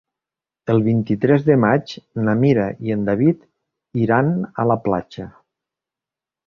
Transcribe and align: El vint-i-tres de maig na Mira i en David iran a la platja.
El 0.75 0.79
vint-i-tres 0.87 1.45
de 1.49 1.57
maig 1.65 1.93
na 2.29 2.35
Mira 2.41 2.65
i 2.89 2.97
en 2.97 3.07
David 3.11 3.47
iran 4.09 4.35
a 4.65 4.71
la 4.73 4.83
platja. 4.89 5.33